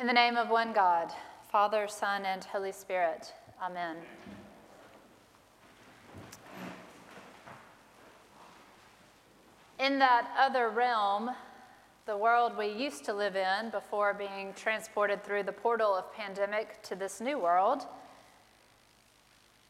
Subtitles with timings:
[0.00, 1.12] In the name of one God,
[1.52, 3.32] Father, Son, and Holy Spirit.
[3.62, 3.96] Amen.
[9.78, 11.30] In that other realm,
[12.06, 16.82] the world we used to live in before being transported through the portal of pandemic
[16.82, 17.86] to this new world,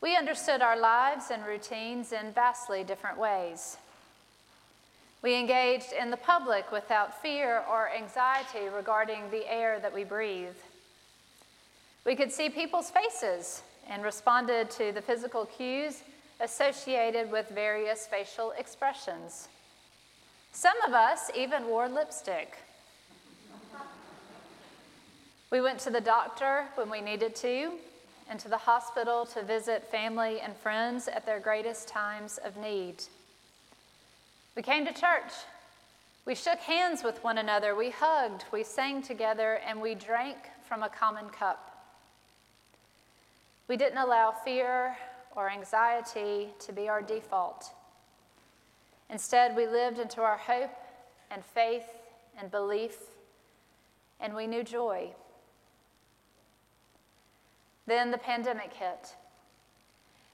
[0.00, 3.76] we understood our lives and routines in vastly different ways.
[5.26, 10.54] We engaged in the public without fear or anxiety regarding the air that we breathe.
[12.04, 16.04] We could see people's faces and responded to the physical cues
[16.38, 19.48] associated with various facial expressions.
[20.52, 22.58] Some of us even wore lipstick.
[25.50, 27.72] We went to the doctor when we needed to,
[28.30, 33.02] and to the hospital to visit family and friends at their greatest times of need.
[34.56, 35.32] We came to church.
[36.24, 37.76] We shook hands with one another.
[37.76, 38.44] We hugged.
[38.50, 41.94] We sang together, and we drank from a common cup.
[43.68, 44.96] We didn't allow fear
[45.36, 47.70] or anxiety to be our default.
[49.10, 50.74] Instead, we lived into our hope
[51.30, 51.86] and faith
[52.38, 52.96] and belief,
[54.20, 55.10] and we knew joy.
[57.86, 59.14] Then the pandemic hit.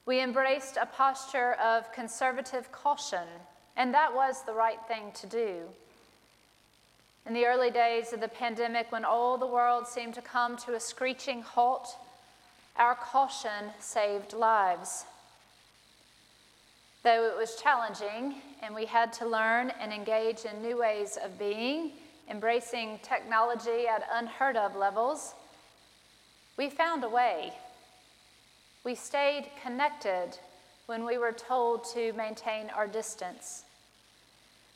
[0.05, 3.27] We embraced a posture of conservative caution,
[3.75, 5.61] and that was the right thing to do.
[7.25, 10.75] In the early days of the pandemic, when all the world seemed to come to
[10.75, 11.95] a screeching halt,
[12.75, 15.05] our caution saved lives.
[17.03, 21.37] Though it was challenging and we had to learn and engage in new ways of
[21.39, 21.91] being,
[22.29, 25.33] embracing technology at unheard of levels,
[26.57, 27.53] we found a way.
[28.83, 30.37] We stayed connected
[30.85, 33.63] when we were told to maintain our distance.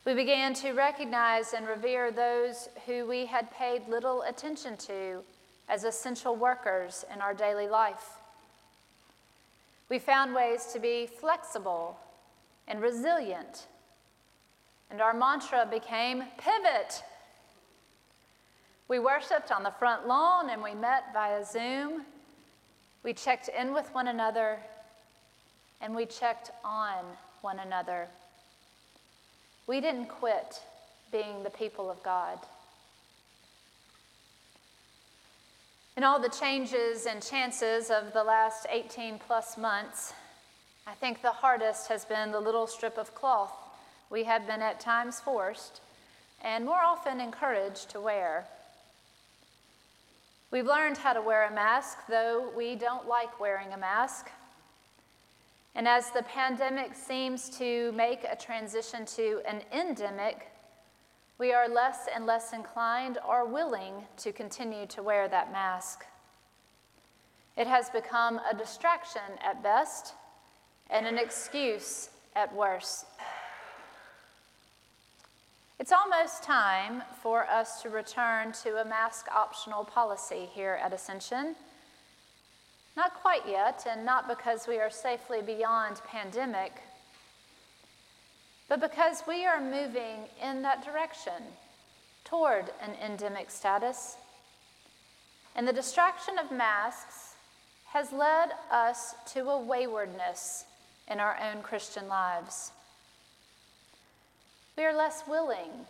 [0.04, 5.22] We began to recognize and revere those who we had paid little attention to
[5.68, 8.18] as essential workers in our daily life.
[9.90, 11.98] We found ways to be flexible
[12.66, 13.66] and resilient,
[14.90, 17.02] and our mantra became pivot.
[18.88, 22.06] We worshiped on the front lawn and we met via Zoom.
[23.02, 24.60] We checked in with one another
[25.80, 27.04] and we checked on
[27.40, 28.08] one another.
[29.66, 30.60] We didn't quit
[31.12, 32.38] being the people of God.
[35.96, 40.12] In all the changes and chances of the last 18 plus months,
[40.86, 43.52] I think the hardest has been the little strip of cloth
[44.10, 45.80] we have been at times forced
[46.42, 48.46] and more often encouraged to wear.
[50.50, 54.30] We've learned how to wear a mask, though we don't like wearing a mask.
[55.78, 60.50] And as the pandemic seems to make a transition to an endemic,
[61.38, 66.04] we are less and less inclined or willing to continue to wear that mask.
[67.56, 70.14] It has become a distraction at best
[70.90, 73.06] and an excuse at worst.
[75.78, 81.54] It's almost time for us to return to a mask optional policy here at Ascension.
[82.98, 86.82] Not quite yet, and not because we are safely beyond pandemic,
[88.68, 91.42] but because we are moving in that direction
[92.24, 94.16] toward an endemic status.
[95.54, 97.34] And the distraction of masks
[97.92, 100.64] has led us to a waywardness
[101.10, 102.72] in our own Christian lives
[104.78, 105.86] we are less willing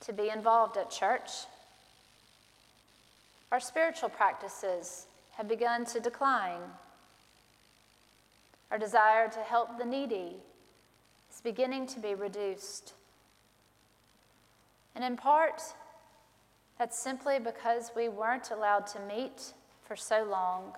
[0.00, 1.30] to be involved at church.
[3.50, 6.60] Our spiritual practices have begun to decline.
[8.70, 10.36] Our desire to help the needy
[11.32, 12.94] is beginning to be reduced.
[14.94, 15.62] And in part,
[16.78, 19.52] that's simply because we weren't allowed to meet
[19.82, 20.72] for so long.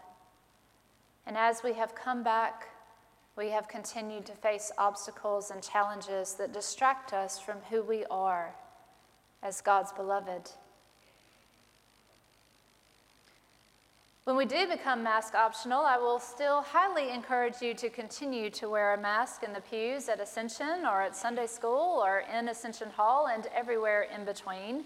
[1.26, 2.68] And as we have come back
[3.36, 8.54] we have continued to face obstacles and challenges that distract us from who we are
[9.42, 10.50] as God's beloved.
[14.26, 18.68] When we do become mask optional, I will still highly encourage you to continue to
[18.68, 22.90] wear a mask in the pews at Ascension or at Sunday school or in Ascension
[22.90, 24.82] Hall and everywhere in between.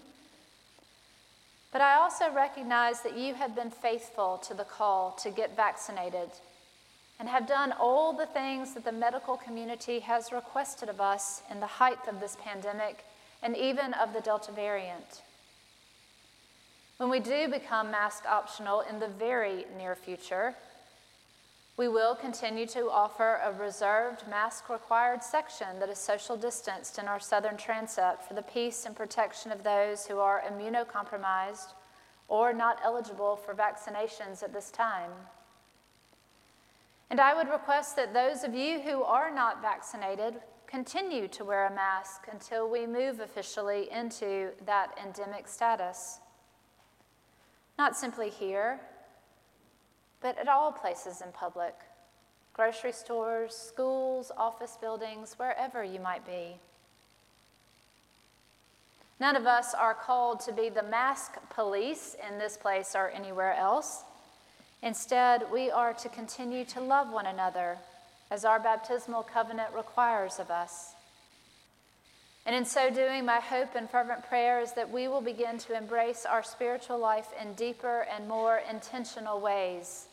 [1.72, 6.28] But I also recognize that you have been faithful to the call to get vaccinated
[7.18, 11.60] and have done all the things that the medical community has requested of us in
[11.60, 13.06] the height of this pandemic
[13.42, 15.22] and even of the Delta variant.
[17.00, 20.54] When we do become mask optional in the very near future,
[21.78, 27.08] we will continue to offer a reserved mask required section that is social distanced in
[27.08, 31.72] our southern transept for the peace and protection of those who are immunocompromised
[32.28, 35.10] or not eligible for vaccinations at this time.
[37.08, 40.34] And I would request that those of you who are not vaccinated
[40.66, 46.20] continue to wear a mask until we move officially into that endemic status.
[47.80, 48.78] Not simply here,
[50.20, 51.74] but at all places in public
[52.52, 56.58] grocery stores, schools, office buildings, wherever you might be.
[59.18, 63.54] None of us are called to be the mask police in this place or anywhere
[63.54, 64.04] else.
[64.82, 67.78] Instead, we are to continue to love one another
[68.30, 70.96] as our baptismal covenant requires of us.
[72.46, 75.76] And in so doing, my hope and fervent prayer is that we will begin to
[75.76, 80.06] embrace our spiritual life in deeper and more intentional ways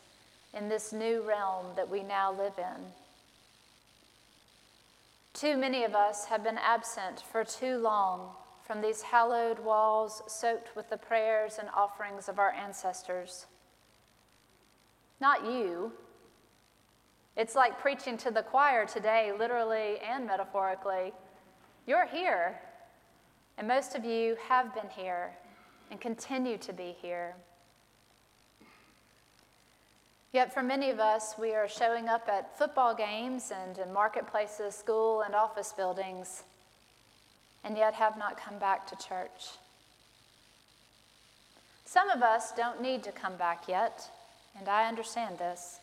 [0.54, 2.84] in this new realm that we now live in.
[5.32, 8.30] Too many of us have been absent for too long
[8.66, 13.46] from these hallowed walls soaked with the prayers and offerings of our ancestors.
[15.20, 15.92] Not you.
[17.36, 21.12] It's like preaching to the choir today, literally and metaphorically.
[21.88, 22.60] You're here,
[23.56, 25.32] and most of you have been here
[25.90, 27.34] and continue to be here.
[30.34, 34.74] Yet, for many of us, we are showing up at football games and in marketplaces,
[34.74, 36.42] school, and office buildings,
[37.64, 39.56] and yet have not come back to church.
[41.86, 44.10] Some of us don't need to come back yet
[44.58, 45.80] and I understand this.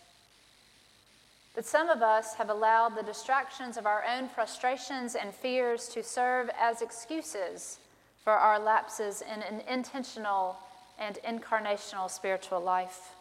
[1.55, 6.03] But some of us have allowed the distractions of our own frustrations and fears to
[6.03, 7.79] serve as excuses
[8.25, 10.57] for our lapses in an intentional
[10.99, 13.11] and incarnational spiritual life.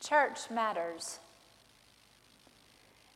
[0.00, 1.18] Church matters.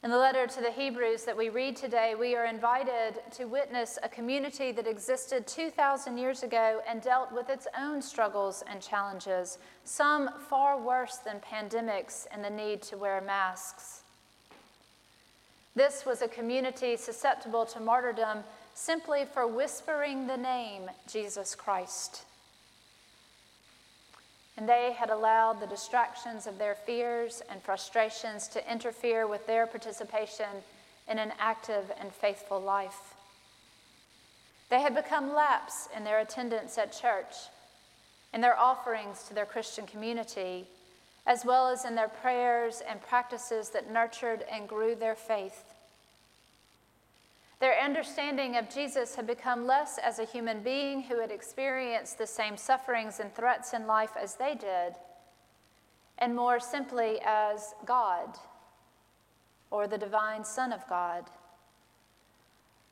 [0.02, 3.99] In the letter to the Hebrews that we read today, we are invited to witness
[4.02, 9.58] a community that existed 2,000 years ago and dealt with its own struggles and challenges,
[9.85, 14.00] some far worse than pandemics and the need to wear masks.
[15.76, 18.38] This was a community susceptible to martyrdom
[18.73, 22.25] simply for whispering the name Jesus Christ
[24.56, 29.67] and they had allowed the distractions of their fears and frustrations to interfere with their
[29.67, 30.62] participation
[31.08, 33.14] in an active and faithful life.
[34.69, 37.35] They had become lax in their attendance at church,
[38.32, 40.69] in their offerings to their Christian community,
[41.26, 45.70] as well as in their prayers and practices that nurtured and grew their faith.
[47.61, 52.27] Their understanding of Jesus had become less as a human being who had experienced the
[52.27, 54.95] same sufferings and threats in life as they did,
[56.19, 58.39] and more simply as God
[59.71, 61.27] or the divine Son of God,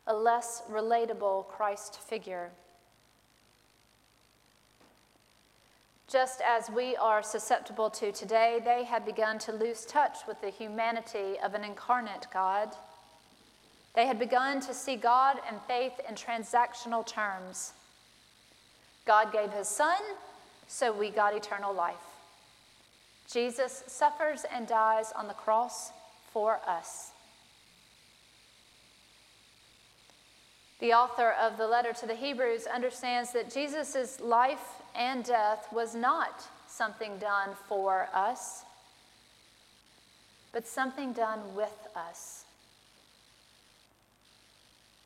[0.06, 2.50] a less relatable Christ figure.
[6.06, 10.50] Just as we are susceptible to today, they had begun to lose touch with the
[10.50, 12.76] humanity of an incarnate God
[13.98, 17.72] they had begun to see God and faith in transactional terms.
[19.04, 19.98] God gave his son,
[20.68, 21.96] so we got eternal life.
[23.28, 25.90] Jesus suffers and dies on the cross
[26.32, 27.10] for us.
[30.78, 35.96] The author of the letter to the Hebrews understands that Jesus' life and death was
[35.96, 38.62] not something done for us,
[40.52, 42.44] but something done with us.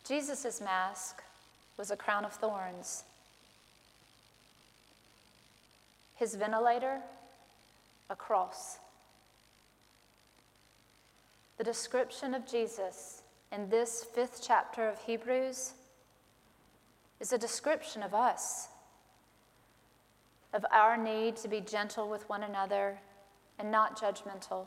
[0.05, 1.23] Jesus' mask
[1.77, 3.05] was a crown of thorns.
[6.17, 7.01] His ventilator,
[8.11, 8.79] a cross.
[11.59, 15.75] The description of Jesus in this fifth chapter of Hebrews
[17.21, 18.69] is a description of us,
[20.53, 22.99] of our need to be gentle with one another
[23.59, 24.67] and not judgmental,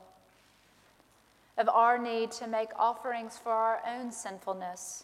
[1.58, 5.04] of our need to make offerings for our own sinfulness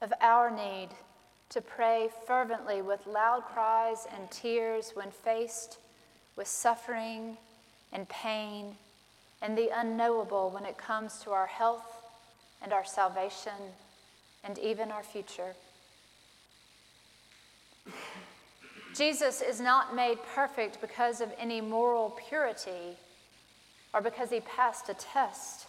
[0.00, 0.88] of our need
[1.50, 5.78] to pray fervently with loud cries and tears when faced
[6.36, 7.36] with suffering
[7.92, 8.76] and pain
[9.42, 12.06] and the unknowable when it comes to our health
[12.62, 13.52] and our salvation
[14.44, 15.54] and even our future.
[18.94, 22.96] Jesus is not made perfect because of any moral purity
[23.92, 25.66] or because he passed a test.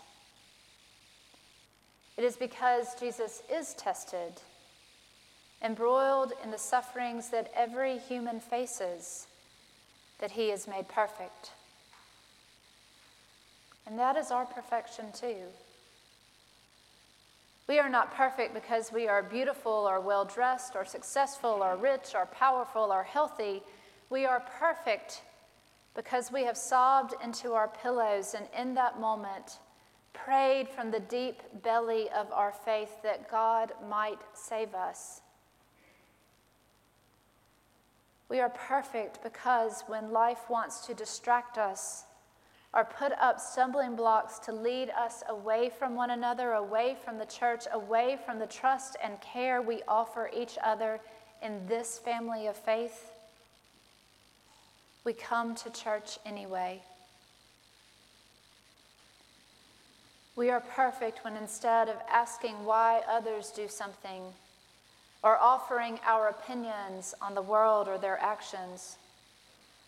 [2.18, 4.42] It is because Jesus is tested,
[5.62, 9.28] embroiled in the sufferings that every human faces,
[10.20, 11.52] that he is made perfect.
[13.86, 15.44] And that is our perfection too.
[17.68, 22.16] We are not perfect because we are beautiful or well dressed or successful or rich
[22.16, 23.62] or powerful or healthy.
[24.10, 25.22] We are perfect
[25.96, 29.60] because we have sobbed into our pillows and in that moment
[30.26, 35.22] prayed from the deep belly of our faith that God might save us.
[38.30, 42.04] We are perfect because when life wants to distract us
[42.74, 47.26] or put up stumbling blocks to lead us away from one another, away from the
[47.26, 51.00] church, away from the trust and care we offer each other
[51.42, 53.12] in this family of faith,
[55.06, 56.82] we come to church anyway.
[60.38, 64.22] We are perfect when instead of asking why others do something
[65.24, 68.98] or offering our opinions on the world or their actions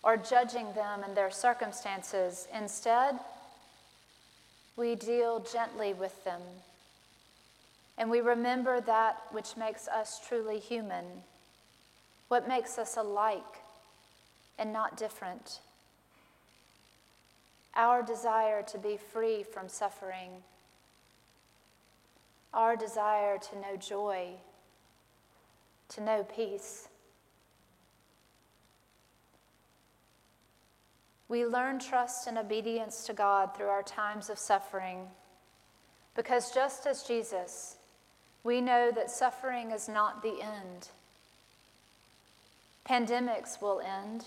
[0.01, 3.19] or judging them and their circumstances, instead,
[4.75, 6.41] we deal gently with them
[7.99, 11.05] and we remember that which makes us truly human,
[12.27, 13.61] what makes us alike
[14.57, 15.59] and not different.
[17.79, 20.43] Our desire to be free from suffering,
[22.53, 24.31] our desire to know joy,
[25.87, 26.89] to know peace.
[31.29, 35.07] We learn trust and obedience to God through our times of suffering
[36.17, 37.77] because just as Jesus,
[38.43, 40.89] we know that suffering is not the end.
[42.85, 44.25] Pandemics will end.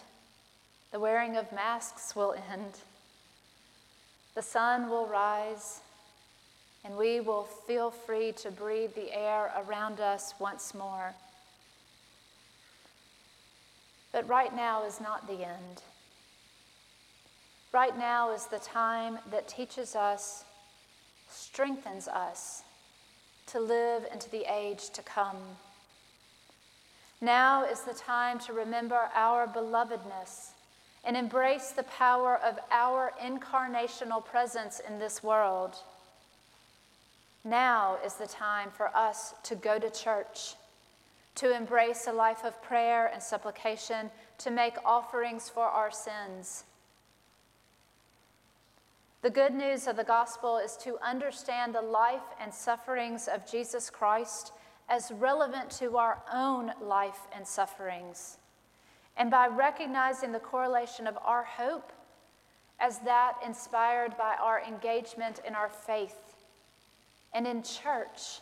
[0.91, 2.79] The wearing of masks will end.
[4.35, 5.81] The sun will rise,
[6.85, 11.15] and we will feel free to breathe the air around us once more.
[14.11, 15.83] But right now is not the end.
[17.73, 20.45] Right now is the time that teaches us,
[21.31, 22.62] strengthens us
[23.47, 25.37] to live into the age to come.
[27.21, 30.51] Now is the time to remember our belovedness
[31.05, 35.77] and embrace the power of our incarnational presence in this world.
[37.45, 40.55] Now is the time for us to go to church,
[41.37, 46.65] to embrace a life of prayer and supplication, to make offerings for our sins.
[49.23, 53.91] The good news of the gospel is to understand the life and sufferings of Jesus
[53.91, 54.53] Christ
[54.89, 58.39] as relevant to our own life and sufferings.
[59.16, 61.92] And by recognizing the correlation of our hope
[62.81, 66.16] as that inspired by our engagement in our faith
[67.33, 68.40] and in church,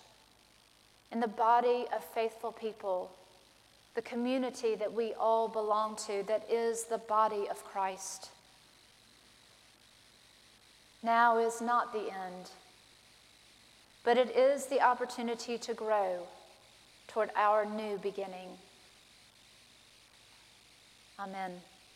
[1.12, 3.10] in the body of faithful people,
[3.94, 8.30] the community that we all belong to, that is the body of Christ.
[11.02, 12.50] Now is not the end,
[14.04, 16.26] but it is the opportunity to grow
[17.08, 18.48] toward our new beginning.
[21.20, 21.69] Amen.